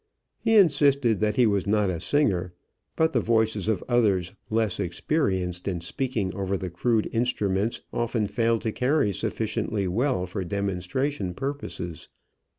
[0.39, 2.55] He insisted that he was not a singer,
[2.95, 8.63] but the voices of others less experienced in speaking over the crude instruments often failed
[8.63, 12.09] to carry sufficiently well for demonstration purposes.